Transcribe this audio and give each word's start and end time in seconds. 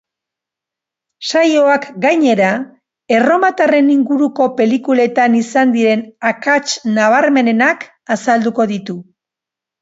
Saioak 1.31 1.83
gainera, 2.05 2.47
erromatarren 3.17 3.91
inguruko 3.97 4.47
pelikuletan 4.61 5.37
izan 5.41 5.75
diren 5.77 6.03
akats 6.31 6.67
nabarmenenak 6.97 7.87
azalduko 8.17 8.69
ditu. 8.75 8.99